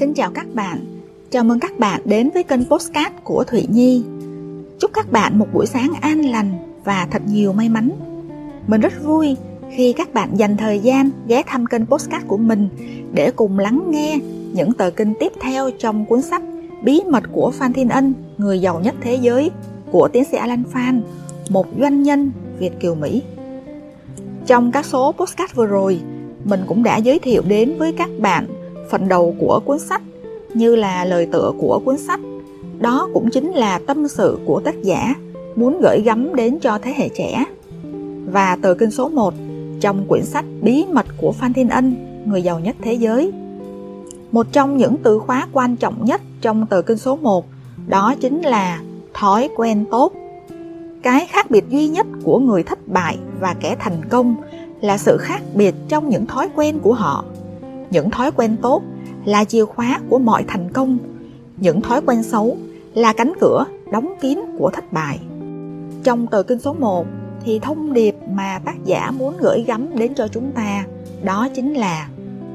Xin 0.00 0.14
chào 0.14 0.30
các 0.34 0.46
bạn, 0.54 0.78
chào 1.30 1.44
mừng 1.44 1.60
các 1.60 1.78
bạn 1.78 2.00
đến 2.04 2.30
với 2.34 2.42
kênh 2.42 2.64
Postcard 2.64 3.14
của 3.24 3.44
Thụy 3.44 3.66
Nhi. 3.70 4.02
Chúc 4.80 4.90
các 4.94 5.12
bạn 5.12 5.38
một 5.38 5.46
buổi 5.52 5.66
sáng 5.66 5.92
an 6.00 6.20
lành 6.20 6.50
và 6.84 7.08
thật 7.10 7.22
nhiều 7.26 7.52
may 7.52 7.68
mắn. 7.68 7.90
Mình 8.66 8.80
rất 8.80 8.92
vui 9.04 9.36
khi 9.76 9.92
các 9.92 10.14
bạn 10.14 10.30
dành 10.36 10.56
thời 10.56 10.78
gian 10.78 11.10
ghé 11.28 11.42
thăm 11.46 11.66
kênh 11.66 11.86
Postcard 11.86 12.26
của 12.26 12.36
mình 12.36 12.68
để 13.12 13.30
cùng 13.30 13.58
lắng 13.58 13.82
nghe 13.90 14.18
những 14.52 14.72
tờ 14.72 14.90
kinh 14.90 15.14
tiếp 15.20 15.32
theo 15.40 15.70
trong 15.78 16.06
cuốn 16.06 16.22
sách 16.22 16.42
Bí 16.82 17.00
mật 17.10 17.24
của 17.32 17.50
Phan 17.50 17.72
Thiên 17.72 17.88
Ân, 17.88 18.14
người 18.38 18.60
giàu 18.60 18.80
nhất 18.80 18.94
thế 19.00 19.14
giới 19.14 19.50
của 19.90 20.08
tiến 20.08 20.24
sĩ 20.24 20.36
Alan 20.36 20.64
Phan, 20.72 21.02
một 21.50 21.66
doanh 21.80 22.02
nhân 22.02 22.32
Việt 22.58 22.80
Kiều 22.80 22.94
Mỹ. 22.94 23.22
Trong 24.46 24.72
các 24.72 24.84
số 24.84 25.12
postcard 25.12 25.54
vừa 25.54 25.66
rồi, 25.66 26.00
mình 26.44 26.60
cũng 26.66 26.82
đã 26.82 26.96
giới 26.96 27.18
thiệu 27.18 27.42
đến 27.48 27.74
với 27.78 27.92
các 27.92 28.10
bạn 28.18 28.46
phần 28.90 29.08
đầu 29.08 29.34
của 29.38 29.60
cuốn 29.64 29.78
sách 29.78 30.02
như 30.54 30.76
là 30.76 31.04
lời 31.04 31.26
tựa 31.32 31.52
của 31.58 31.80
cuốn 31.84 31.98
sách. 31.98 32.20
Đó 32.78 33.08
cũng 33.14 33.30
chính 33.30 33.50
là 33.52 33.80
tâm 33.86 34.08
sự 34.08 34.38
của 34.46 34.60
tác 34.60 34.82
giả 34.82 35.14
muốn 35.56 35.80
gửi 35.80 36.00
gắm 36.04 36.34
đến 36.34 36.58
cho 36.60 36.78
thế 36.78 36.94
hệ 36.96 37.08
trẻ. 37.08 37.44
Và 38.26 38.56
tờ 38.62 38.74
kinh 38.74 38.90
số 38.90 39.08
1 39.08 39.34
trong 39.80 40.04
quyển 40.08 40.24
sách 40.24 40.44
Bí 40.62 40.86
mật 40.92 41.06
của 41.20 41.32
Phan 41.32 41.52
Thiên 41.52 41.68
Ân, 41.68 41.94
người 42.26 42.42
giàu 42.42 42.60
nhất 42.60 42.76
thế 42.82 42.94
giới. 42.94 43.32
Một 44.32 44.46
trong 44.52 44.76
những 44.76 44.96
từ 45.02 45.18
khóa 45.18 45.48
quan 45.52 45.76
trọng 45.76 46.04
nhất 46.04 46.20
trong 46.40 46.66
tờ 46.66 46.82
kinh 46.82 46.98
số 46.98 47.16
1 47.16 47.46
đó 47.88 48.14
chính 48.20 48.42
là 48.42 48.80
thói 49.14 49.48
quen 49.56 49.84
tốt. 49.90 50.12
Cái 51.02 51.26
khác 51.26 51.50
biệt 51.50 51.68
duy 51.68 51.88
nhất 51.88 52.06
của 52.24 52.38
người 52.38 52.62
thất 52.62 52.88
bại 52.88 53.18
và 53.40 53.54
kẻ 53.60 53.76
thành 53.78 54.04
công 54.08 54.36
là 54.80 54.98
sự 54.98 55.16
khác 55.16 55.42
biệt 55.54 55.74
trong 55.88 56.08
những 56.08 56.26
thói 56.26 56.48
quen 56.54 56.78
của 56.82 56.92
họ 56.92 57.24
những 57.90 58.10
thói 58.10 58.30
quen 58.32 58.56
tốt 58.62 58.82
là 59.24 59.44
chìa 59.44 59.64
khóa 59.64 60.00
của 60.08 60.18
mọi 60.18 60.44
thành 60.48 60.72
công. 60.72 60.98
Những 61.56 61.80
thói 61.80 62.00
quen 62.06 62.22
xấu 62.22 62.56
là 62.94 63.12
cánh 63.12 63.32
cửa 63.40 63.64
đóng 63.92 64.14
kín 64.20 64.38
của 64.58 64.70
thất 64.70 64.92
bại. 64.92 65.18
Trong 66.04 66.26
tờ 66.26 66.42
kinh 66.42 66.58
số 66.58 66.72
1 66.72 67.06
thì 67.44 67.58
thông 67.58 67.92
điệp 67.92 68.14
mà 68.32 68.60
tác 68.64 68.84
giả 68.84 69.10
muốn 69.10 69.36
gửi 69.40 69.64
gắm 69.66 69.98
đến 69.98 70.14
cho 70.14 70.28
chúng 70.28 70.52
ta 70.52 70.84
đó 71.22 71.48
chính 71.54 71.74
là 71.74 72.08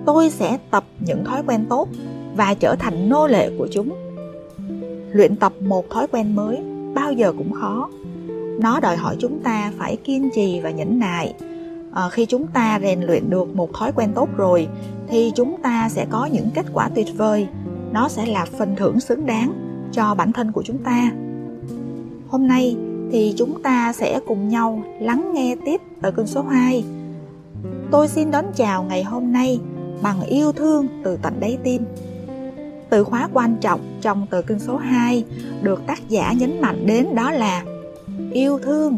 tôi 0.05 0.29
sẽ 0.29 0.57
tập 0.71 0.83
những 0.99 1.25
thói 1.25 1.43
quen 1.47 1.65
tốt 1.69 1.87
và 2.35 2.53
trở 2.53 2.75
thành 2.75 3.09
nô 3.09 3.27
lệ 3.27 3.49
của 3.57 3.67
chúng. 3.71 3.89
Luyện 5.11 5.35
tập 5.35 5.53
một 5.59 5.89
thói 5.89 6.07
quen 6.07 6.35
mới 6.35 6.57
bao 6.93 7.11
giờ 7.11 7.33
cũng 7.37 7.51
khó. 7.51 7.89
Nó 8.61 8.79
đòi 8.79 8.97
hỏi 8.97 9.15
chúng 9.19 9.39
ta 9.39 9.71
phải 9.77 9.95
kiên 9.95 10.29
trì 10.35 10.59
và 10.59 10.69
nhẫn 10.69 10.99
nại 10.99 11.33
à, 11.95 12.09
khi 12.09 12.25
chúng 12.25 12.47
ta 12.47 12.79
rèn 12.81 13.01
luyện 13.01 13.29
được 13.29 13.55
một 13.55 13.73
thói 13.73 13.91
quen 13.95 14.11
tốt 14.15 14.29
rồi 14.37 14.67
thì 15.07 15.31
chúng 15.35 15.61
ta 15.61 15.89
sẽ 15.89 16.05
có 16.09 16.25
những 16.25 16.49
kết 16.55 16.65
quả 16.73 16.89
tuyệt 16.95 17.07
vời. 17.17 17.47
Nó 17.91 18.07
sẽ 18.09 18.25
là 18.25 18.45
phần 18.45 18.75
thưởng 18.75 18.99
xứng 18.99 19.25
đáng 19.25 19.53
cho 19.91 20.15
bản 20.15 20.33
thân 20.33 20.51
của 20.51 20.63
chúng 20.63 20.77
ta. 20.77 21.11
Hôm 22.29 22.47
nay 22.47 22.77
thì 23.11 23.33
chúng 23.37 23.63
ta 23.63 23.93
sẽ 23.93 24.19
cùng 24.27 24.49
nhau 24.49 24.83
lắng 24.99 25.33
nghe 25.33 25.55
tiếp 25.65 25.81
ở 26.01 26.11
kênh 26.11 26.27
số 26.27 26.41
2 26.41 26.83
tôi 27.91 28.07
xin 28.07 28.31
đón 28.31 28.45
chào 28.55 28.83
ngày 28.83 29.03
hôm 29.03 29.31
nay 29.31 29.59
bằng 30.01 30.21
yêu 30.21 30.51
thương 30.51 30.87
từ 31.03 31.17
tận 31.21 31.33
đáy 31.39 31.57
tim. 31.63 31.85
Từ 32.89 33.03
khóa 33.03 33.29
quan 33.33 33.55
trọng 33.61 33.99
trong 34.01 34.27
tờ 34.27 34.41
kinh 34.41 34.59
số 34.59 34.77
2 34.77 35.23
được 35.61 35.81
tác 35.87 36.09
giả 36.09 36.33
nhấn 36.37 36.61
mạnh 36.61 36.85
đến 36.85 37.15
đó 37.15 37.31
là 37.31 37.63
yêu 38.31 38.59
thương 38.63 38.97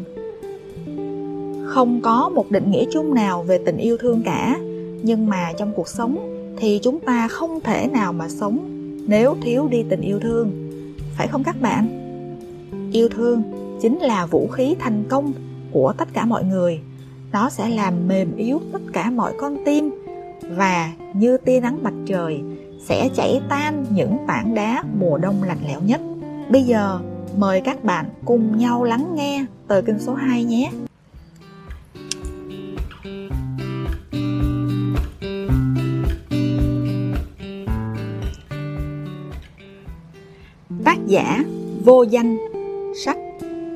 không 1.67 2.01
có 2.01 2.29
một 2.29 2.51
định 2.51 2.71
nghĩa 2.71 2.85
chung 2.91 3.13
nào 3.13 3.43
về 3.43 3.59
tình 3.65 3.77
yêu 3.77 3.97
thương 3.97 4.21
cả. 4.25 4.59
Nhưng 5.03 5.29
mà 5.29 5.53
trong 5.57 5.73
cuộc 5.75 5.87
sống 5.87 6.17
thì 6.57 6.79
chúng 6.83 6.99
ta 6.99 7.27
không 7.27 7.59
thể 7.61 7.87
nào 7.87 8.13
mà 8.13 8.29
sống 8.29 8.59
nếu 9.07 9.35
thiếu 9.41 9.67
đi 9.67 9.83
tình 9.89 10.01
yêu 10.01 10.19
thương. 10.19 10.51
Phải 11.17 11.27
không 11.27 11.43
các 11.43 11.61
bạn? 11.61 11.87
Yêu 12.91 13.09
thương 13.09 13.41
chính 13.81 13.99
là 13.99 14.25
vũ 14.25 14.47
khí 14.47 14.75
thành 14.79 15.03
công 15.09 15.33
của 15.71 15.93
tất 15.97 16.07
cả 16.13 16.25
mọi 16.25 16.43
người. 16.43 16.79
Nó 17.31 17.49
sẽ 17.49 17.69
làm 17.69 18.07
mềm 18.07 18.35
yếu 18.35 18.61
tất 18.73 18.81
cả 18.93 19.09
mọi 19.09 19.33
con 19.37 19.57
tim 19.65 19.89
và 20.57 20.93
như 21.13 21.37
tia 21.37 21.59
nắng 21.59 21.83
mặt 21.83 21.93
trời 22.05 22.41
sẽ 22.79 23.09
chảy 23.15 23.41
tan 23.49 23.85
những 23.89 24.17
tảng 24.27 24.55
đá 24.55 24.83
mùa 24.99 25.17
đông 25.17 25.43
lạnh 25.43 25.59
lẽo 25.67 25.81
nhất. 25.81 26.01
Bây 26.49 26.63
giờ, 26.63 26.99
mời 27.37 27.61
các 27.61 27.83
bạn 27.83 28.05
cùng 28.25 28.57
nhau 28.57 28.83
lắng 28.83 29.15
nghe 29.15 29.45
tờ 29.67 29.81
kinh 29.81 29.99
số 29.99 30.13
2 30.13 30.43
nhé. 30.43 30.71
Giả, 41.07 41.43
Vô 41.85 42.03
Danh 42.03 42.37
Sách 43.05 43.17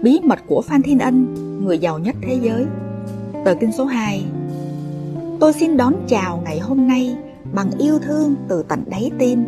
Bí 0.03 0.19
mật 0.23 0.39
của 0.47 0.61
Phan 0.61 0.81
Thiên 0.81 0.99
Ân, 0.99 1.27
Người 1.65 1.77
giàu 1.77 1.99
nhất 1.99 2.15
thế 2.21 2.39
giới. 2.41 2.65
Tờ 3.45 3.53
kinh 3.53 3.71
số 3.71 3.85
2 3.85 4.23
Tôi 5.39 5.53
xin 5.53 5.77
đón 5.77 5.93
chào 6.07 6.41
ngày 6.45 6.59
hôm 6.59 6.87
nay 6.87 7.15
bằng 7.53 7.71
yêu 7.79 7.99
thương 7.99 8.35
từ 8.47 8.63
tận 8.63 8.83
đáy 8.87 9.11
tim. 9.19 9.43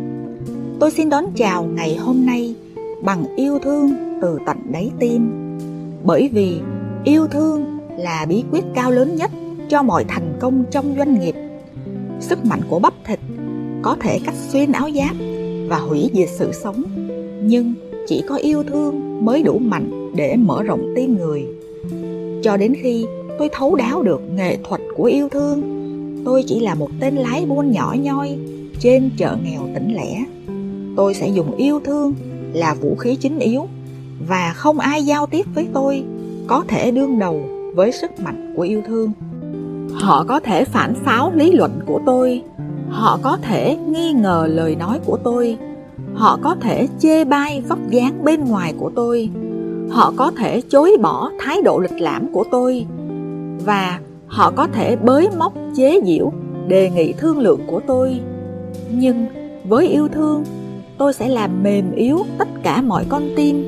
Tôi 0.80 0.90
xin 0.90 1.08
đón 1.10 1.24
chào 1.36 1.64
ngày 1.64 1.96
hôm 1.96 2.26
nay 2.26 2.54
bằng 3.02 3.36
yêu 3.36 3.58
thương 3.58 3.90
từ 4.22 4.38
tận 4.46 4.56
đáy 4.72 4.90
tim. 4.98 5.30
Bởi 6.04 6.30
vì 6.32 6.60
yêu 7.04 7.26
thương 7.26 7.78
là 7.98 8.26
bí 8.28 8.44
quyết 8.50 8.64
cao 8.74 8.90
lớn 8.90 9.16
nhất 9.16 9.30
cho 9.68 9.82
mọi 9.82 10.04
thành 10.08 10.36
công 10.40 10.64
trong 10.70 10.94
doanh 10.98 11.20
nghiệp. 11.20 11.34
Sức 12.20 12.44
mạnh 12.44 12.60
của 12.68 12.78
bắp 12.78 12.94
thịt 13.04 13.18
có 13.82 13.96
thể 14.00 14.18
cắt 14.24 14.34
xuyên 14.48 14.72
áo 14.72 14.88
giáp 14.94 15.16
và 15.68 15.78
hủy 15.78 16.10
diệt 16.14 16.28
sự 16.38 16.52
sống 16.52 16.84
nhưng 17.46 17.74
chỉ 18.06 18.22
có 18.28 18.36
yêu 18.36 18.62
thương 18.62 19.24
mới 19.24 19.42
đủ 19.42 19.58
mạnh 19.58 20.12
để 20.16 20.36
mở 20.36 20.62
rộng 20.62 20.92
tim 20.96 21.16
người. 21.16 21.44
Cho 22.42 22.56
đến 22.56 22.74
khi 22.82 23.06
tôi 23.38 23.48
thấu 23.52 23.74
đáo 23.74 24.02
được 24.02 24.20
nghệ 24.34 24.58
thuật 24.64 24.80
của 24.96 25.04
yêu 25.04 25.28
thương, 25.28 25.62
tôi 26.24 26.44
chỉ 26.46 26.60
là 26.60 26.74
một 26.74 26.90
tên 27.00 27.14
lái 27.14 27.44
buôn 27.46 27.70
nhỏ 27.70 27.94
nhoi 28.02 28.38
trên 28.80 29.10
chợ 29.16 29.36
nghèo 29.44 29.60
tỉnh 29.74 29.94
lẻ. 29.94 30.24
Tôi 30.96 31.14
sẽ 31.14 31.28
dùng 31.28 31.56
yêu 31.56 31.80
thương 31.84 32.14
là 32.52 32.74
vũ 32.74 32.94
khí 32.94 33.16
chính 33.16 33.38
yếu 33.38 33.66
và 34.28 34.52
không 34.56 34.78
ai 34.78 35.04
giao 35.04 35.26
tiếp 35.26 35.46
với 35.54 35.66
tôi 35.72 36.04
có 36.46 36.64
thể 36.68 36.90
đương 36.90 37.18
đầu 37.18 37.42
với 37.74 37.92
sức 37.92 38.10
mạnh 38.24 38.54
của 38.56 38.62
yêu 38.62 38.82
thương. 38.86 39.12
Họ 39.92 40.24
có 40.28 40.40
thể 40.40 40.64
phản 40.64 40.94
pháo 40.94 41.32
lý 41.34 41.52
luận 41.52 41.80
của 41.86 42.00
tôi, 42.06 42.42
họ 42.88 43.18
có 43.22 43.38
thể 43.42 43.76
nghi 43.76 44.12
ngờ 44.12 44.46
lời 44.50 44.76
nói 44.76 44.98
của 45.04 45.16
tôi 45.24 45.56
họ 46.14 46.38
có 46.42 46.56
thể 46.60 46.88
chê 46.98 47.24
bai 47.24 47.62
vóc 47.68 47.78
dáng 47.90 48.24
bên 48.24 48.44
ngoài 48.44 48.74
của 48.78 48.90
tôi. 48.94 49.30
Họ 49.90 50.12
có 50.16 50.30
thể 50.30 50.60
chối 50.60 50.96
bỏ 51.02 51.30
thái 51.38 51.62
độ 51.62 51.78
lịch 51.78 52.00
lãm 52.00 52.32
của 52.32 52.44
tôi. 52.50 52.86
Và 53.64 54.00
họ 54.26 54.52
có 54.56 54.66
thể 54.66 54.96
bới 54.96 55.28
móc, 55.38 55.54
chế 55.76 56.00
giễu, 56.06 56.32
đề 56.68 56.90
nghị 56.90 57.12
thương 57.12 57.38
lượng 57.38 57.60
của 57.66 57.80
tôi. 57.86 58.20
Nhưng 58.90 59.26
với 59.68 59.88
yêu 59.88 60.08
thương, 60.08 60.44
tôi 60.98 61.12
sẽ 61.12 61.28
làm 61.28 61.62
mềm 61.62 61.92
yếu 61.92 62.18
tất 62.38 62.48
cả 62.62 62.82
mọi 62.82 63.04
con 63.08 63.22
tim. 63.36 63.64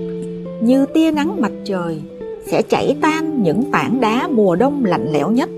Như 0.63 0.87
tia 0.87 1.11
nắng 1.11 1.41
mặt 1.41 1.53
trời, 1.65 2.01
sẽ 2.47 2.63
chảy 2.63 2.97
tan 3.01 3.43
những 3.43 3.71
tảng 3.73 4.01
đá 4.01 4.29
mùa 4.29 4.57
đông 4.57 4.85
lạnh 4.85 5.13
lẽo 5.13 5.31
nhất. 5.31 5.51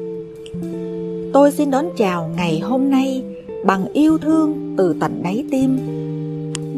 Tôi 1.33 1.53
xin 1.53 1.71
đón 1.71 1.85
chào 1.97 2.31
ngày 2.37 2.61
hôm 2.61 2.91
nay 2.91 3.23
bằng 3.65 3.93
yêu 3.93 4.19
thương 4.19 4.75
từ 4.77 4.97
tận 5.01 5.21
đáy 5.23 5.45
tim 5.51 5.79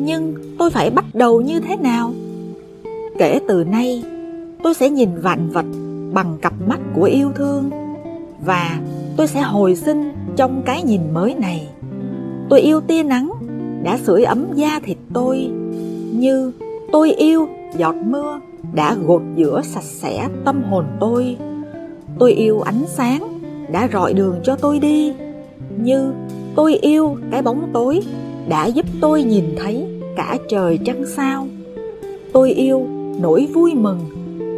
nhưng 0.01 0.35
tôi 0.59 0.71
phải 0.71 0.91
bắt 0.91 1.05
đầu 1.15 1.41
như 1.41 1.61
thế 1.61 1.77
nào? 1.77 2.13
Kể 3.19 3.41
từ 3.49 3.65
nay, 3.65 4.05
tôi 4.63 4.75
sẽ 4.75 4.91
nhìn 4.91 5.09
vạn 5.21 5.51
vật 5.51 5.67
bằng 6.13 6.39
cặp 6.43 6.53
mắt 6.67 6.81
của 6.95 7.05
yêu 7.05 7.33
thương 7.35 7.71
và 8.45 8.81
tôi 9.17 9.27
sẽ 9.27 9.41
hồi 9.41 9.77
sinh 9.77 10.13
trong 10.37 10.63
cái 10.67 10.83
nhìn 10.83 11.01
mới 11.13 11.35
này. 11.35 11.69
Tôi 12.49 12.61
yêu 12.61 12.81
tia 12.81 13.03
nắng 13.03 13.33
đã 13.83 13.99
sưởi 14.05 14.25
ấm 14.25 14.47
da 14.55 14.81
thịt 14.85 14.97
tôi, 15.13 15.51
như 16.13 16.53
tôi 16.93 17.13
yêu 17.13 17.49
giọt 17.77 17.95
mưa 17.95 18.41
đã 18.75 18.97
gột 19.07 19.23
rửa 19.37 19.61
sạch 19.65 19.85
sẽ 19.85 20.29
tâm 20.45 20.63
hồn 20.63 20.85
tôi. 21.01 21.37
Tôi 22.19 22.33
yêu 22.33 22.61
ánh 22.61 22.85
sáng 22.87 23.41
đã 23.73 23.89
rọi 23.93 24.15
đường 24.15 24.41
cho 24.45 24.57
tôi 24.57 24.79
đi, 24.79 25.13
như 25.83 26.13
tôi 26.57 26.75
yêu 26.75 27.17
cái 27.31 27.43
bóng 27.43 27.71
tối 27.73 28.01
đã 28.49 28.67
giúp 28.67 28.87
tôi 29.01 29.23
nhìn 29.23 29.45
thấy 29.59 30.00
cả 30.17 30.39
trời 30.49 30.79
trăng 30.85 31.07
sao. 31.07 31.47
Tôi 32.33 32.51
yêu, 32.53 32.87
nỗi 33.21 33.49
vui 33.55 33.75
mừng 33.75 33.99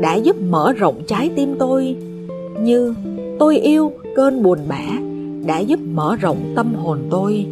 đã 0.02 0.14
giúp 0.14 0.36
mở 0.50 0.72
rộng 0.72 1.02
trái 1.06 1.30
tim 1.36 1.54
tôi. 1.58 1.96
Như 2.60 2.94
tôi 3.38 3.58
yêu 3.58 3.92
cơn 4.16 4.42
buồn 4.42 4.58
bã 4.68 4.82
đã 5.46 5.58
giúp 5.58 5.80
mở 5.92 6.16
rộng 6.16 6.52
tâm 6.56 6.74
hồn 6.74 6.98
tôi. 7.10 7.46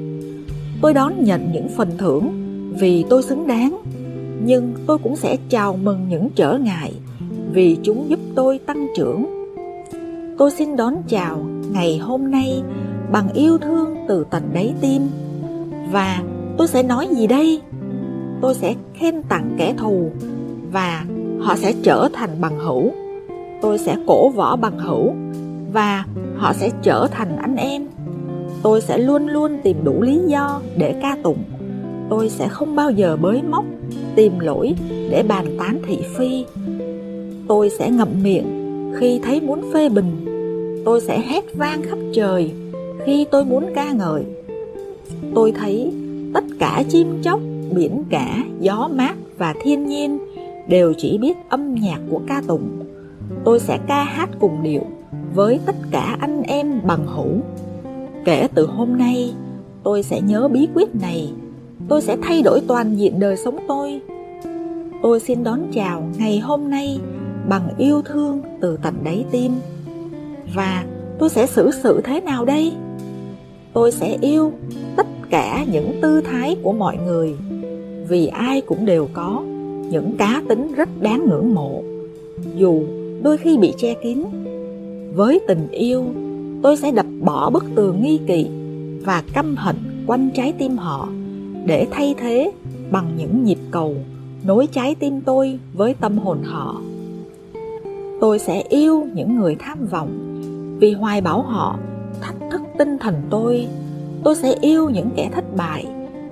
Tôi 0.82 0.94
đón 0.94 1.24
nhận 1.24 1.52
những 1.52 1.68
phần 1.76 1.88
thưởng 1.98 2.30
vì 2.80 3.04
tôi 3.08 3.22
xứng 3.22 3.46
đáng, 3.46 3.76
nhưng 4.44 4.74
tôi 4.86 4.98
cũng 4.98 5.16
sẽ 5.16 5.36
chào 5.48 5.78
mừng 5.82 5.98
những 6.08 6.28
trở 6.34 6.58
ngại 6.58 6.92
vì 7.52 7.76
chúng 7.82 8.04
giúp 8.08 8.18
tôi 8.34 8.58
tăng 8.58 8.86
trưởng. 8.96 9.26
Tôi 10.38 10.50
xin 10.50 10.76
đón 10.76 10.94
chào 11.08 11.46
ngày 11.72 11.98
hôm 11.98 12.30
nay 12.30 12.62
bằng 13.12 13.32
yêu 13.34 13.58
thương 13.58 13.94
từ 14.08 14.26
tận 14.30 14.42
đáy 14.52 14.74
tim. 14.80 15.02
Và 15.92 16.22
tôi 16.56 16.68
sẽ 16.68 16.82
nói 16.82 17.08
gì 17.10 17.26
đây? 17.26 17.60
Tôi 18.40 18.54
sẽ 18.54 18.74
khen 18.94 19.22
tặng 19.28 19.54
kẻ 19.58 19.74
thù 19.78 20.10
và 20.72 21.04
họ 21.40 21.56
sẽ 21.56 21.72
trở 21.82 22.08
thành 22.12 22.30
bằng 22.40 22.58
hữu. 22.58 22.90
Tôi 23.62 23.78
sẽ 23.78 23.96
cổ 24.06 24.28
võ 24.28 24.56
bằng 24.56 24.78
hữu 24.78 25.12
và 25.72 26.04
họ 26.36 26.52
sẽ 26.52 26.70
trở 26.82 27.06
thành 27.10 27.36
anh 27.36 27.56
em. 27.56 27.86
Tôi 28.62 28.80
sẽ 28.80 28.98
luôn 28.98 29.26
luôn 29.28 29.58
tìm 29.62 29.76
đủ 29.84 30.02
lý 30.02 30.20
do 30.26 30.60
để 30.76 30.94
ca 31.02 31.16
tụng. 31.22 31.44
Tôi 32.10 32.28
sẽ 32.28 32.48
không 32.48 32.76
bao 32.76 32.90
giờ 32.90 33.16
bới 33.20 33.42
móc, 33.42 33.64
tìm 34.14 34.38
lỗi 34.38 34.74
để 35.10 35.22
bàn 35.28 35.46
tán 35.58 35.78
thị 35.86 35.98
phi. 36.16 36.44
Tôi 37.48 37.70
sẽ 37.70 37.90
ngậm 37.90 38.08
miệng 38.22 38.46
khi 38.96 39.20
thấy 39.22 39.40
muốn 39.40 39.62
phê 39.72 39.88
bình. 39.88 40.24
Tôi 40.84 41.00
sẽ 41.00 41.20
hét 41.20 41.44
vang 41.54 41.82
khắp 41.82 41.98
trời 42.14 42.52
khi 43.04 43.26
tôi 43.30 43.44
muốn 43.44 43.66
ca 43.74 43.92
ngợi. 43.92 44.24
Tôi 45.34 45.52
thấy 45.52 45.92
tất 46.34 46.44
cả 46.58 46.82
chim 46.88 47.22
chóc 47.22 47.40
biển 47.74 48.04
cả, 48.10 48.44
gió 48.60 48.88
mát 48.92 49.14
và 49.38 49.54
thiên 49.62 49.86
nhiên 49.86 50.18
đều 50.68 50.92
chỉ 50.98 51.18
biết 51.18 51.36
âm 51.48 51.74
nhạc 51.74 52.00
của 52.10 52.20
ca 52.26 52.42
tụng. 52.46 52.68
Tôi 53.44 53.60
sẽ 53.60 53.78
ca 53.86 54.04
hát 54.04 54.30
cùng 54.40 54.62
điệu 54.62 54.82
với 55.34 55.60
tất 55.66 55.76
cả 55.90 56.16
anh 56.20 56.42
em 56.42 56.80
bằng 56.86 57.06
hữu. 57.06 57.40
Kể 58.24 58.48
từ 58.54 58.66
hôm 58.66 58.98
nay, 58.98 59.34
tôi 59.82 60.02
sẽ 60.02 60.20
nhớ 60.20 60.48
bí 60.48 60.68
quyết 60.74 60.94
này. 60.94 61.32
Tôi 61.88 62.02
sẽ 62.02 62.16
thay 62.22 62.42
đổi 62.42 62.60
toàn 62.68 62.96
diện 62.96 63.20
đời 63.20 63.36
sống 63.36 63.56
tôi. 63.68 64.00
Tôi 65.02 65.20
xin 65.20 65.44
đón 65.44 65.60
chào 65.72 66.08
ngày 66.18 66.38
hôm 66.38 66.70
nay 66.70 67.00
bằng 67.48 67.68
yêu 67.78 68.02
thương 68.02 68.40
từ 68.60 68.78
tận 68.82 68.94
đáy 69.04 69.24
tim. 69.30 69.52
Và 70.54 70.84
tôi 71.18 71.28
sẽ 71.28 71.46
xử 71.46 71.70
sự 71.82 72.00
thế 72.04 72.20
nào 72.20 72.44
đây? 72.44 72.72
Tôi 73.72 73.92
sẽ 73.92 74.18
yêu 74.20 74.52
tất 74.96 75.06
cả 75.30 75.64
những 75.72 75.98
tư 76.02 76.20
thái 76.20 76.56
của 76.62 76.72
mọi 76.72 76.96
người 76.96 77.34
vì 78.10 78.26
ai 78.26 78.60
cũng 78.60 78.86
đều 78.86 79.08
có. 79.12 79.42
Những 79.90 80.16
cá 80.18 80.42
tính 80.48 80.72
rất 80.76 80.88
đáng 81.00 81.26
ngưỡng 81.28 81.54
mộ. 81.54 81.82
Dù 82.56 82.82
đôi 83.22 83.36
khi 83.36 83.58
bị 83.58 83.72
che 83.78 83.94
kín, 84.02 84.24
với 85.14 85.40
tình 85.48 85.68
yêu, 85.70 86.04
tôi 86.62 86.76
sẽ 86.76 86.92
đập 86.92 87.06
bỏ 87.20 87.50
bức 87.50 87.64
tường 87.74 88.02
nghi 88.02 88.20
kỵ 88.26 88.46
và 89.04 89.22
căm 89.32 89.56
hận 89.56 89.76
quanh 90.06 90.30
trái 90.34 90.52
tim 90.58 90.76
họ 90.76 91.08
để 91.66 91.86
thay 91.90 92.14
thế 92.18 92.52
bằng 92.90 93.10
những 93.16 93.44
nhịp 93.44 93.58
cầu 93.70 93.94
nối 94.46 94.66
trái 94.66 94.94
tim 94.94 95.20
tôi 95.20 95.58
với 95.74 95.94
tâm 95.94 96.18
hồn 96.18 96.38
họ. 96.42 96.80
Tôi 98.20 98.38
sẽ 98.38 98.62
yêu 98.68 99.06
những 99.14 99.36
người 99.36 99.56
tham 99.58 99.86
vọng 99.86 100.10
vì 100.80 100.92
hoài 100.92 101.20
bão 101.20 101.42
họ 101.42 101.78
thách 102.20 102.36
thức 102.50 102.60
tinh 102.78 102.98
thần 102.98 103.14
tôi. 103.30 103.66
Tôi 104.24 104.36
sẽ 104.36 104.54
yêu 104.60 104.90
những 104.90 105.10
kẻ 105.16 105.30
thất 105.34 105.56
bại 105.56 105.86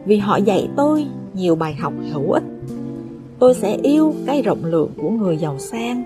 vì 0.04 0.16
họ 0.16 0.36
dạy 0.36 0.68
tôi 0.76 1.06
nhiều 1.34 1.54
bài 1.54 1.74
học 1.74 1.92
hữu 2.12 2.32
ích. 2.32 2.42
Tôi 3.38 3.54
sẽ 3.54 3.76
yêu 3.82 4.14
cái 4.26 4.42
rộng 4.42 4.64
lượng 4.64 4.90
của 5.02 5.10
người 5.10 5.36
giàu 5.36 5.58
sang. 5.58 6.02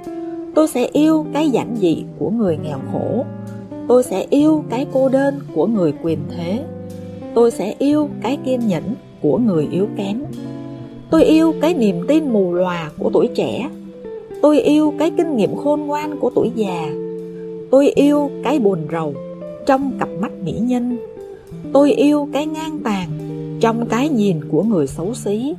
Tôi 0.55 0.69
sẽ 0.69 0.89
yêu 0.93 1.27
cái 1.33 1.51
giản 1.51 1.77
dị 1.81 2.05
của 2.19 2.31
người 2.31 2.59
nghèo 2.65 2.79
khổ. 2.93 3.25
Tôi 3.89 4.03
sẽ 4.03 4.27
yêu 4.31 4.65
cái 4.71 4.87
cô 4.93 5.09
đơn 5.09 5.41
của 5.55 5.67
người 5.67 5.93
quyền 6.03 6.19
thế. 6.37 6.65
Tôi 7.35 7.51
sẽ 7.51 7.75
yêu 7.79 8.09
cái 8.23 8.39
kiên 8.45 8.61
nhẫn 8.67 8.83
của 9.23 9.39
người 9.39 9.69
yếu 9.73 9.87
kém. 9.97 10.23
Tôi 11.11 11.25
yêu 11.25 11.55
cái 11.61 11.75
niềm 11.75 12.07
tin 12.09 12.33
mù 12.33 12.53
lòa 12.53 12.91
của 12.99 13.11
tuổi 13.13 13.29
trẻ. 13.35 13.71
Tôi 14.43 14.61
yêu 14.61 14.95
cái 14.99 15.11
kinh 15.17 15.37
nghiệm 15.37 15.57
khôn 15.57 15.81
ngoan 15.81 16.19
của 16.19 16.31
tuổi 16.35 16.51
già. 16.55 16.91
Tôi 17.71 17.89
yêu 17.89 18.31
cái 18.45 18.59
buồn 18.59 18.79
rầu 18.93 19.15
trong 19.67 19.93
cặp 19.99 20.09
mắt 20.21 20.33
mỹ 20.45 20.53
nhân. 20.53 20.99
Tôi 21.73 21.93
yêu 21.93 22.29
cái 22.33 22.47
ngang 22.47 22.79
tàn 22.85 23.09
trong 23.63 23.87
cái 23.87 24.09
nhìn 24.09 24.41
của 24.51 24.63
người 24.63 24.87
xấu 24.87 25.15
xí. 25.15 25.55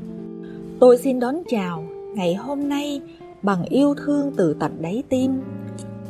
Tôi 0.79 0.97
xin 0.97 1.19
đón 1.19 1.35
chào 1.49 1.83
ngày 2.15 2.35
hôm 2.35 2.69
nay 2.69 3.01
bằng 3.41 3.63
yêu 3.63 3.93
thương 3.93 4.31
từ 4.37 4.55
tận 4.59 4.77
đáy 4.81 5.03
tim. 5.09 5.41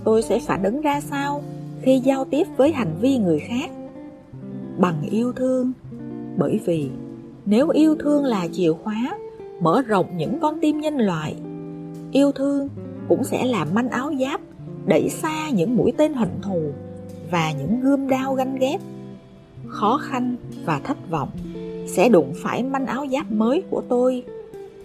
Tôi 0.04 0.22
sẽ 0.22 0.40
phản 0.40 0.64
ứng 0.64 0.82
ra 0.82 1.02
sao 1.02 1.44
khi 1.82 2.00
giao 2.00 2.26
tiếp 2.26 2.48
với 2.58 2.72
hành 2.72 2.96
vi 3.02 3.18
người 3.18 3.40
khác? 3.40 3.72
Bằng 4.78 5.02
yêu 5.12 5.34
thương, 5.34 5.72
bởi 6.38 6.60
vì 6.66 6.90
nếu 7.46 7.70
yêu 7.70 7.96
thương 8.00 8.26
là 8.26 8.48
chìa 8.52 8.74
khóa 8.74 9.18
mở 9.60 9.82
rộng 9.82 10.18
những 10.18 10.40
con 10.42 10.60
tim 10.62 10.80
nhân 10.80 10.98
loại, 10.98 11.36
yêu 12.12 12.32
thương 12.32 12.70
cũng 13.10 13.24
sẽ 13.24 13.46
làm 13.46 13.68
manh 13.74 13.90
áo 13.90 14.14
giáp, 14.20 14.42
đẩy 14.86 15.10
xa 15.10 15.50
những 15.50 15.76
mũi 15.76 15.92
tên 15.98 16.14
hận 16.14 16.30
thù 16.42 16.62
và 17.32 17.52
những 17.52 17.82
gươm 17.82 18.08
đao 18.08 18.34
ganh 18.34 18.58
ghét 18.60 18.78
khó 19.68 19.98
khăn 19.98 20.36
và 20.66 20.80
thất 20.84 21.10
vọng 21.10 21.30
sẽ 21.88 22.10
đụng 22.10 22.34
phải 22.36 22.64
manh 22.64 22.86
áo 22.86 23.06
giáp 23.12 23.32
mới 23.32 23.64
của 23.70 23.82
tôi 23.90 24.24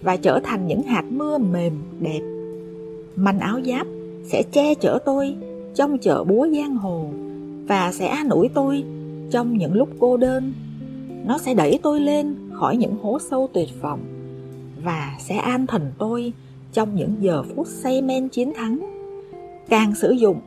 và 0.03 0.17
trở 0.17 0.41
thành 0.45 0.67
những 0.67 0.83
hạt 0.83 1.05
mưa 1.11 1.39
mềm, 1.39 1.73
đẹp. 2.01 2.21
Manh 3.17 3.41
áo 3.41 3.61
giáp 3.67 3.87
sẽ 4.25 4.43
che 4.53 4.75
chở 4.75 4.99
tôi 5.05 5.37
trong 5.75 5.99
chợ 5.99 6.25
búa 6.25 6.49
giang 6.57 6.77
hồ 6.77 7.11
và 7.69 7.93
sẽ 7.93 8.07
an 8.07 8.29
ủi 8.29 8.49
tôi 8.55 8.85
trong 9.31 9.59
những 9.59 9.75
lúc 9.75 9.89
cô 9.99 10.17
đơn. 10.17 10.53
Nó 11.27 11.39
sẽ 11.39 11.55
đẩy 11.55 11.79
tôi 11.83 12.01
lên 12.01 12.35
khỏi 12.53 12.77
những 12.77 12.97
hố 13.03 13.19
sâu 13.31 13.49
tuyệt 13.53 13.69
vọng 13.81 14.01
và 14.85 15.17
sẽ 15.19 15.37
an 15.37 15.67
thần 15.67 15.93
tôi 15.99 16.33
trong 16.73 16.95
những 16.95 17.15
giờ 17.21 17.43
phút 17.43 17.67
say 17.67 18.03
men 18.03 18.29
chiến 18.29 18.53
thắng. 18.55 18.79
Càng 19.69 19.95
sử 19.95 20.11
dụng, 20.11 20.41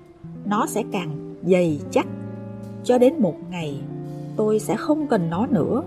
nó 0.46 0.66
sẽ 0.68 0.84
càng 0.92 1.36
dày 1.44 1.80
chắc. 1.92 2.08
Cho 2.84 2.98
đến 2.98 3.14
một 3.20 3.36
ngày, 3.52 3.76
tôi 4.36 4.60
sẽ 4.60 4.76
không 4.76 5.08
cần 5.08 5.30
nó 5.30 5.48
nữa 5.48 5.84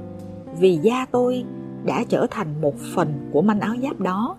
vì 0.60 0.78
da 0.82 1.06
tôi 1.10 1.44
đã 1.84 2.04
trở 2.08 2.26
thành 2.30 2.48
một 2.60 2.74
phần 2.94 3.08
của 3.32 3.42
manh 3.42 3.60
áo 3.60 3.74
giáp 3.82 4.00
đó. 4.00 4.36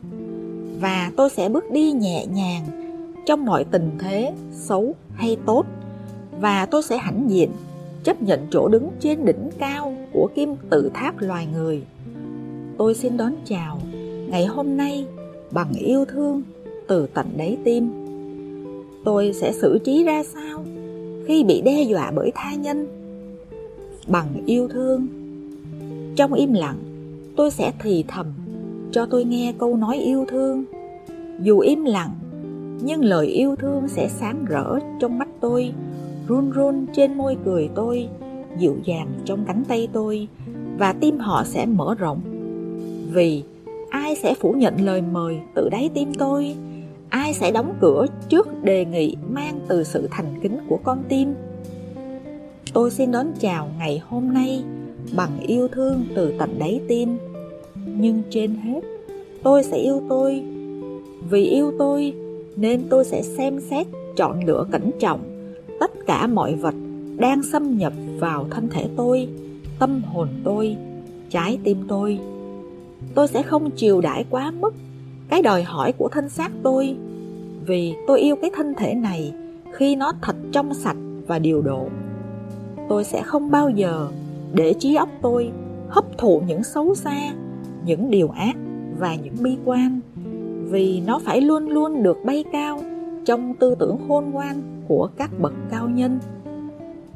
Và 0.82 1.12
tôi 1.18 1.30
sẽ 1.30 1.50
bước 1.50 1.72
đi 1.72 1.92
nhẹ 1.92 2.26
nhàng 2.26 2.64
trong 3.26 3.46
mọi 3.46 3.64
tình 3.64 3.92
thế 4.00 4.34
xấu 4.52 4.96
hay 5.14 5.38
tốt. 5.46 5.66
Và 6.40 6.66
tôi 6.66 6.84
sẽ 6.84 6.98
hãnh 6.98 7.30
diện, 7.30 7.50
chấp 8.04 8.22
nhận 8.22 8.48
chỗ 8.52 8.68
đứng 8.68 8.90
trên 9.00 9.26
đỉnh 9.26 9.50
cao 9.58 9.96
của 10.14 10.30
kim 10.36 10.56
tự 10.70 10.92
tháp 10.94 11.22
loài 11.22 11.48
người. 11.54 11.84
Tôi 12.78 12.96
xin 12.96 13.18
đón 13.18 13.36
chào 13.46 13.80
ngày 14.30 14.46
hôm 14.46 14.78
nay 14.78 15.06
bằng 15.52 15.74
yêu 15.74 16.06
thương 16.06 16.44
từ 16.88 17.08
tận 17.14 17.28
đáy 17.38 17.58
tim. 17.64 17.90
Tôi 19.06 19.34
sẽ 19.34 19.54
xử 19.54 19.80
trí 19.86 20.04
ra 20.04 20.24
sao 20.24 20.64
khi 21.28 21.44
bị 21.44 21.62
đe 21.62 21.82
dọa 21.82 22.12
bởi 22.16 22.32
tha 22.36 22.56
nhân? 22.56 22.88
Bằng 24.08 24.28
yêu 24.46 24.68
thương 24.68 25.08
trong 26.16 26.34
im 26.34 26.54
lặng, 26.54 26.78
tôi 27.36 27.52
sẽ 27.52 27.72
thì 27.80 28.06
thầm, 28.08 28.26
cho 28.92 29.06
tôi 29.06 29.26
nghe 29.26 29.54
câu 29.58 29.76
nói 29.76 29.98
yêu 29.98 30.26
thương. 30.28 30.64
Dù 31.42 31.60
im 31.60 31.86
lặng, 31.86 32.10
nhưng 32.82 33.06
lời 33.06 33.28
yêu 33.28 33.56
thương 33.56 33.88
sẽ 33.88 34.08
sáng 34.10 34.46
rỡ 34.46 34.80
trong 35.00 35.20
mắt 35.20 35.28
tôi, 35.40 35.74
run 36.28 36.52
run 36.52 36.86
trên 36.94 37.18
môi 37.18 37.38
cười 37.46 37.70
tôi, 37.76 38.08
dịu 38.60 38.76
dàng 38.84 39.08
trong 39.26 39.46
cánh 39.46 39.64
tay 39.68 39.88
tôi, 39.94 40.28
và 40.78 40.94
tim 40.94 41.18
họ 41.18 41.44
sẽ 41.44 41.66
mở 41.66 41.96
rộng. 41.96 42.22
Vì 43.12 43.44
ai 43.90 44.16
sẽ 44.16 44.34
phủ 44.34 44.52
nhận 44.52 44.86
lời 44.86 45.02
mời 45.02 45.40
từ 45.54 45.70
đáy 45.70 45.90
tim 45.94 46.14
tôi? 46.14 46.56
Ai 47.10 47.34
sẽ 47.34 47.52
đóng 47.52 47.74
cửa 47.82 48.06
trước 48.30 48.64
đề 48.64 48.86
nghị 48.86 49.16
mang 49.30 49.60
từ 49.68 49.84
sự 49.84 50.08
thành 50.12 50.40
kính 50.42 50.58
của 50.70 50.80
con 50.84 51.04
tim? 51.10 51.34
Tôi 52.74 52.92
xin 52.92 53.12
đón 53.12 53.28
chào 53.40 53.70
ngày 53.80 54.02
hôm 54.08 54.34
nay 54.34 54.64
bằng 55.16 55.40
yêu 55.48 55.68
thương 55.68 56.06
từ 56.16 56.34
tận 56.40 56.56
đáy 56.60 56.82
tim. 56.88 57.18
Nhưng 57.86 58.22
trên 58.30 58.56
hết, 58.56 58.82
tôi 59.44 59.64
sẽ 59.64 59.78
yêu 59.78 60.02
tôi. 60.10 60.44
Vì 61.30 61.46
yêu 61.46 61.74
tôi, 61.80 62.14
nên 62.56 62.84
tôi 62.90 63.06
sẽ 63.06 63.22
xem 63.22 63.60
xét, 63.60 63.88
chọn 64.16 64.46
lựa 64.46 64.66
cẩn 64.72 64.92
trọng 65.00 65.36
tất 65.80 65.92
cả 66.06 66.28
mọi 66.28 66.56
vật 66.56 66.76
đang 67.18 67.44
xâm 67.44 67.78
nhập 67.78 67.94
vào 68.20 68.48
thân 68.52 68.68
thể 68.70 68.88
tôi, 68.96 69.28
tâm 69.80 70.02
hồn 70.04 70.28
tôi, 70.44 70.78
trái 71.30 71.58
tim 71.64 71.78
tôi. 71.88 72.20
Tôi 73.16 73.28
sẽ 73.28 73.42
không 73.42 73.72
chiều 73.72 74.02
đãi 74.02 74.26
quá 74.30 74.52
mức 74.52 74.74
cái 75.30 75.42
đòi 75.42 75.64
hỏi 75.64 75.92
của 75.92 76.10
thân 76.10 76.30
xác 76.30 76.52
tôi, 76.64 76.96
vì 77.66 77.94
tôi 78.08 78.20
yêu 78.20 78.36
cái 78.36 78.52
thân 78.56 78.74
thể 78.78 78.94
này 78.96 79.34
khi 79.72 79.96
nó 79.96 80.14
thật 80.22 80.36
trong 80.52 80.74
sạch 80.74 80.98
và 81.28 81.40
điều 81.40 81.62
độ. 81.62 81.88
Tôi 82.90 83.04
sẽ 83.04 83.22
không 83.22 83.52
bao 83.52 83.70
giờ 83.70 84.08
để 84.56 84.74
trí 84.74 84.96
óc 84.96 85.10
tôi 85.22 85.52
hấp 85.90 86.18
thụ 86.18 86.42
những 86.48 86.64
xấu 86.64 86.96
xa, 86.96 87.34
những 87.86 88.12
điều 88.12 88.30
ác 88.30 88.56
và 89.00 89.16
những 89.16 89.36
bi 89.42 89.58
quan. 89.66 90.00
Vì 90.70 91.02
nó 91.08 91.20
phải 91.20 91.42
luôn 91.42 91.70
luôn 91.70 92.04
được 92.04 92.18
bay 92.26 92.44
cao 92.52 92.82
trong 93.26 93.54
tư 93.54 93.76
tưởng 93.80 93.98
khôn 94.08 94.26
ngoan 94.32 94.62
của 94.88 95.10
các 95.18 95.40
bậc 95.40 95.54
cao 95.72 95.90
nhân. 95.90 96.20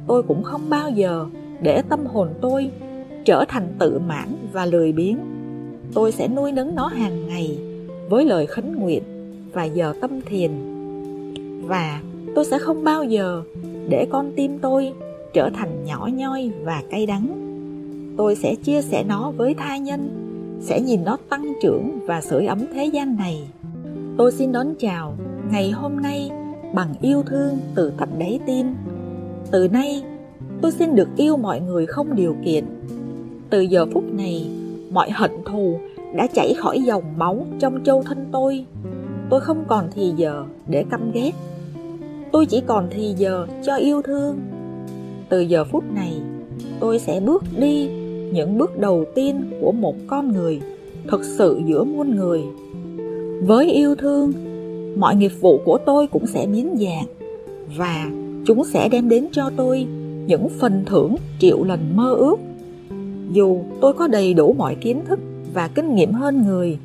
Tôi 0.06 0.22
cũng 0.22 0.42
không 0.42 0.70
bao 0.70 0.90
giờ 0.90 1.26
để 1.62 1.82
tâm 1.82 2.06
hồn 2.06 2.28
tôi 2.40 2.70
trở 3.24 3.44
thành 3.48 3.68
tự 3.78 3.98
mãn 3.98 4.28
và 4.52 4.66
lười 4.66 4.92
biếng. 4.92 5.18
Tôi 5.94 6.12
sẽ 6.12 6.28
nuôi 6.28 6.52
nấng 6.52 6.74
nó 6.74 6.86
hàng 6.86 7.26
ngày 7.26 7.58
với 8.08 8.24
lời 8.24 8.46
khấn 8.46 8.76
nguyện 8.76 9.02
và 9.52 9.64
giờ 9.64 9.92
tâm 10.00 10.20
thiền. 10.26 10.50
Và 11.66 12.00
tôi 12.34 12.44
sẽ 12.44 12.58
không 12.58 12.84
bao 12.84 13.04
giờ 13.04 13.42
để 13.88 14.06
con 14.10 14.32
tim 14.36 14.58
tôi 14.58 14.92
trở 15.32 15.50
thành 15.54 15.84
nhỏ 15.84 16.08
nhoi 16.12 16.50
và 16.64 16.82
cay 16.90 17.06
đắng 17.06 17.50
tôi 18.20 18.36
sẽ 18.36 18.54
chia 18.54 18.82
sẻ 18.82 19.04
nó 19.08 19.30
với 19.30 19.54
tha 19.54 19.76
nhân, 19.76 20.08
sẽ 20.60 20.80
nhìn 20.80 21.04
nó 21.04 21.16
tăng 21.28 21.52
trưởng 21.62 21.98
và 22.06 22.20
sưởi 22.20 22.46
ấm 22.46 22.58
thế 22.74 22.84
gian 22.84 23.16
này. 23.16 23.48
Tôi 24.18 24.32
xin 24.32 24.52
đón 24.52 24.74
chào 24.78 25.14
ngày 25.52 25.70
hôm 25.70 25.96
nay 26.02 26.30
bằng 26.74 26.94
yêu 27.00 27.22
thương 27.26 27.58
từ 27.74 27.92
tận 27.98 28.08
đáy 28.18 28.40
tim. 28.46 28.74
Từ 29.50 29.68
nay, 29.68 30.02
tôi 30.62 30.72
xin 30.72 30.94
được 30.94 31.08
yêu 31.16 31.36
mọi 31.36 31.60
người 31.60 31.86
không 31.86 32.16
điều 32.16 32.36
kiện. 32.44 32.64
Từ 33.50 33.60
giờ 33.60 33.86
phút 33.92 34.04
này, 34.12 34.50
mọi 34.92 35.10
hận 35.10 35.30
thù 35.44 35.78
đã 36.16 36.26
chảy 36.26 36.54
khỏi 36.54 36.82
dòng 36.82 37.04
máu 37.16 37.46
trong 37.58 37.84
châu 37.84 38.02
thân 38.02 38.28
tôi. 38.32 38.64
Tôi 39.30 39.40
không 39.40 39.64
còn 39.68 39.88
thì 39.94 40.12
giờ 40.16 40.44
để 40.68 40.84
căm 40.90 41.12
ghét. 41.12 41.32
Tôi 42.32 42.46
chỉ 42.46 42.62
còn 42.66 42.88
thì 42.90 43.14
giờ 43.18 43.46
cho 43.62 43.76
yêu 43.76 44.02
thương. 44.02 44.38
Từ 45.30 45.40
giờ 45.40 45.64
phút 45.64 45.84
này, 45.94 46.12
tôi 46.80 46.98
sẽ 46.98 47.20
bước 47.20 47.44
đi 47.58 47.88
những 48.32 48.58
bước 48.58 48.78
đầu 48.78 49.04
tiên 49.14 49.50
của 49.60 49.72
một 49.72 49.94
con 50.06 50.32
người 50.32 50.60
thực 51.08 51.24
sự 51.24 51.60
giữa 51.66 51.84
muôn 51.84 52.16
người. 52.16 52.42
Với 53.46 53.70
yêu 53.72 53.94
thương, 53.94 54.32
mọi 54.96 55.16
nghiệp 55.16 55.32
vụ 55.40 55.60
của 55.64 55.78
tôi 55.86 56.06
cũng 56.06 56.26
sẽ 56.26 56.46
biến 56.46 56.76
dạng 56.80 57.06
và 57.76 58.10
chúng 58.46 58.64
sẽ 58.64 58.88
đem 58.88 59.08
đến 59.08 59.26
cho 59.32 59.50
tôi 59.56 59.86
những 60.26 60.48
phần 60.48 60.82
thưởng 60.86 61.16
triệu 61.38 61.64
lần 61.64 61.80
mơ 61.94 62.14
ước. 62.14 62.36
Dù 63.32 63.58
tôi 63.80 63.92
có 63.92 64.06
đầy 64.06 64.34
đủ 64.34 64.54
mọi 64.58 64.74
kiến 64.74 65.00
thức 65.08 65.18
và 65.54 65.68
kinh 65.68 65.94
nghiệm 65.94 66.12
hơn 66.12 66.44
người, 66.46 66.78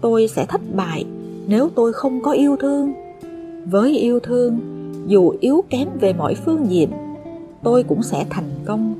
tôi 0.00 0.28
sẽ 0.28 0.46
thất 0.48 0.60
bại 0.74 1.04
nếu 1.46 1.68
tôi 1.74 1.92
không 1.92 2.22
có 2.22 2.32
yêu 2.32 2.56
thương. 2.56 2.92
Với 3.70 3.98
yêu 3.98 4.20
thương, 4.20 4.58
dù 5.06 5.32
yếu 5.40 5.64
kém 5.70 5.88
về 6.00 6.12
mọi 6.12 6.34
phương 6.34 6.66
diện, 6.68 6.88
tôi 7.62 7.82
cũng 7.82 8.02
sẽ 8.02 8.26
thành 8.30 8.50
công. 8.64 8.94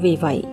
Vì 0.00 0.16
vậy, 0.20 0.44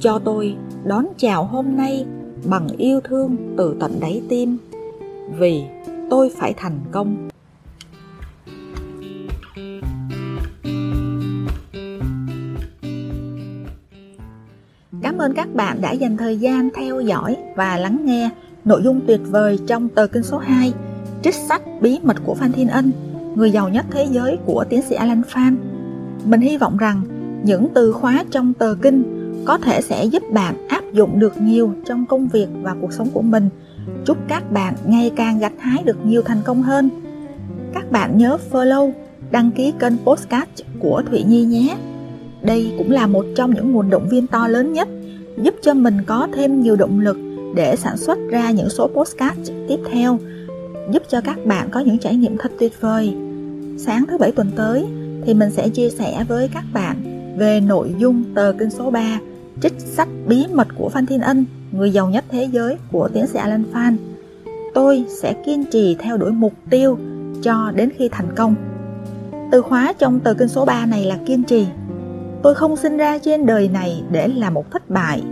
cho 0.00 0.18
tôi 0.18 0.56
đón 0.84 1.06
chào 1.16 1.44
hôm 1.44 1.76
nay 1.76 2.06
bằng 2.44 2.68
yêu 2.78 3.00
thương 3.00 3.36
từ 3.56 3.76
tận 3.80 4.00
đáy 4.00 4.22
tim. 4.28 4.58
Vì 5.38 5.62
tôi 6.10 6.30
phải 6.38 6.54
thành 6.56 6.78
công 6.90 7.28
Cảm 15.02 15.18
ơn 15.18 15.34
các 15.34 15.54
bạn 15.54 15.80
đã 15.80 15.92
dành 15.92 16.16
thời 16.16 16.36
gian 16.36 16.68
theo 16.74 17.00
dõi 17.00 17.36
và 17.56 17.76
lắng 17.76 17.98
nghe 18.04 18.30
nội 18.64 18.82
dung 18.84 19.00
tuyệt 19.06 19.20
vời 19.30 19.58
trong 19.66 19.88
tờ 19.88 20.06
kinh 20.06 20.22
số 20.22 20.38
2 20.38 20.72
Trích 21.22 21.34
sách 21.34 21.62
bí 21.80 21.98
mật 22.02 22.16
của 22.24 22.34
Phan 22.34 22.52
Thiên 22.52 22.68
Ân, 22.68 22.92
người 23.34 23.50
giàu 23.50 23.68
nhất 23.68 23.86
thế 23.90 24.06
giới 24.10 24.38
của 24.46 24.64
tiến 24.68 24.82
sĩ 24.82 24.94
Alan 24.94 25.22
Phan. 25.28 25.73
Mình 26.24 26.40
hy 26.40 26.56
vọng 26.56 26.76
rằng 26.76 27.02
những 27.44 27.68
từ 27.74 27.92
khóa 27.92 28.24
trong 28.30 28.52
tờ 28.54 28.74
kinh 28.82 29.02
có 29.44 29.58
thể 29.58 29.80
sẽ 29.80 30.04
giúp 30.04 30.22
bạn 30.32 30.68
áp 30.68 30.84
dụng 30.92 31.18
được 31.18 31.40
nhiều 31.40 31.74
trong 31.86 32.06
công 32.06 32.28
việc 32.28 32.48
và 32.62 32.76
cuộc 32.80 32.92
sống 32.92 33.08
của 33.12 33.22
mình 33.22 33.48
Chúc 34.04 34.18
các 34.28 34.52
bạn 34.52 34.74
ngày 34.86 35.12
càng 35.16 35.38
gặt 35.38 35.52
hái 35.58 35.82
được 35.82 36.06
nhiều 36.06 36.22
thành 36.22 36.40
công 36.44 36.62
hơn. 36.62 36.90
Các 37.74 37.90
bạn 37.90 38.18
nhớ 38.18 38.38
follow, 38.50 38.92
đăng 39.30 39.50
ký 39.50 39.72
kênh 39.78 39.92
Postcard 40.04 40.50
của 40.80 41.02
Thụy 41.10 41.22
Nhi 41.22 41.44
nhé. 41.44 41.76
Đây 42.42 42.72
cũng 42.78 42.90
là 42.90 43.06
một 43.06 43.24
trong 43.36 43.54
những 43.54 43.72
nguồn 43.72 43.90
động 43.90 44.08
viên 44.08 44.26
to 44.26 44.48
lớn 44.48 44.72
nhất, 44.72 44.88
giúp 45.42 45.54
cho 45.62 45.74
mình 45.74 45.96
có 46.06 46.28
thêm 46.34 46.60
nhiều 46.60 46.76
động 46.76 47.00
lực 47.00 47.16
để 47.54 47.76
sản 47.76 47.96
xuất 47.96 48.18
ra 48.30 48.50
những 48.50 48.68
số 48.68 48.88
postcard 48.88 49.50
tiếp 49.68 49.78
theo, 49.92 50.18
giúp 50.92 51.02
cho 51.08 51.20
các 51.20 51.46
bạn 51.46 51.68
có 51.70 51.80
những 51.80 51.98
trải 51.98 52.16
nghiệm 52.16 52.36
thật 52.38 52.52
tuyệt 52.58 52.80
vời. 52.80 53.16
Sáng 53.78 54.04
thứ 54.06 54.18
bảy 54.18 54.32
tuần 54.32 54.50
tới 54.56 54.86
thì 55.26 55.34
mình 55.34 55.50
sẽ 55.50 55.68
chia 55.68 55.90
sẻ 55.90 56.24
với 56.28 56.48
các 56.54 56.64
bạn 56.72 56.96
về 57.38 57.60
nội 57.60 57.94
dung 57.98 58.24
tờ 58.34 58.52
kinh 58.58 58.70
số 58.70 58.90
3 58.90 59.18
trích 59.60 59.74
sách 59.80 60.08
bí 60.26 60.46
mật 60.52 60.68
của 60.78 60.88
Phan 60.88 61.06
Thiên 61.06 61.20
Ân, 61.20 61.44
người 61.72 61.90
giàu 61.90 62.10
nhất 62.10 62.24
thế 62.30 62.48
giới 62.52 62.76
của 62.92 63.08
tiến 63.08 63.26
sĩ 63.26 63.38
Alan 63.38 63.64
Phan. 63.72 63.96
Tôi 64.74 65.04
sẽ 65.22 65.34
kiên 65.46 65.64
trì 65.64 65.96
theo 65.98 66.16
đuổi 66.16 66.30
mục 66.32 66.52
tiêu 66.70 66.98
cho 67.42 67.72
đến 67.74 67.90
khi 67.96 68.08
thành 68.08 68.28
công. 68.36 68.54
Từ 69.52 69.62
khóa 69.62 69.92
trong 69.98 70.20
tờ 70.20 70.34
kinh 70.34 70.48
số 70.48 70.64
3 70.64 70.86
này 70.86 71.04
là 71.04 71.18
kiên 71.26 71.42
trì. 71.44 71.66
Tôi 72.42 72.54
không 72.54 72.76
sinh 72.76 72.96
ra 72.96 73.18
trên 73.18 73.46
đời 73.46 73.68
này 73.68 74.02
để 74.10 74.28
là 74.28 74.50
một 74.50 74.70
thất 74.70 74.90
bại. 74.90 75.22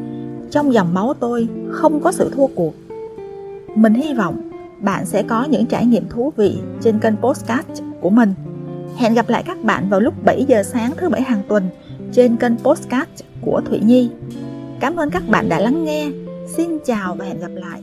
Trong 0.51 0.73
dòng 0.73 0.95
máu 0.95 1.15
tôi 1.21 1.49
không 1.71 2.01
có 2.01 2.13
sự 2.13 2.31
thua 2.35 2.47
cuộc. 2.47 2.75
Mình 3.75 3.95
hy 3.95 4.15
vọng 4.15 4.51
bạn 4.81 5.07
sẽ 5.07 5.23
có 5.23 5.45
những 5.45 5.67
trải 5.67 5.87
nghiệm 5.87 6.09
thú 6.09 6.33
vị 6.37 6.59
trên 6.81 6.99
kênh 6.99 7.17
podcast 7.17 7.83
của 8.01 8.11
mình. 8.11 8.35
Hẹn 9.03 9.15
gặp 9.15 9.29
lại 9.29 9.43
các 9.47 9.65
bạn 9.65 9.89
vào 9.89 10.01
lúc 10.01 10.15
7 10.25 10.45
giờ 10.49 10.63
sáng 10.63 10.93
thứ 10.97 11.09
bảy 11.09 11.23
hàng 11.23 11.43
tuần 11.49 11.69
trên 12.13 12.37
kênh 12.37 12.57
Postcard 12.57 13.11
của 13.41 13.61
Thụy 13.67 13.79
Nhi. 13.79 14.11
Cảm 14.81 14.97
ơn 14.97 15.11
các 15.11 15.23
bạn 15.29 15.49
đã 15.49 15.61
lắng 15.61 15.85
nghe 15.85 16.11
Xin 16.47 16.79
chào 16.85 17.15
và 17.15 17.25
hẹn 17.25 17.41
gặp 17.41 17.51
lại 17.55 17.81